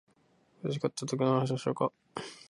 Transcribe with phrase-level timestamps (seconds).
[0.63, 1.91] 苦しかったときの話をしようか